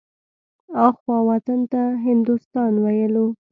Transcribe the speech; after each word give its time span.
اخوا 0.87 1.17
وطن 1.29 1.59
ته 1.71 1.81
هندوستان 2.05 2.71
ويلو. 2.83 3.25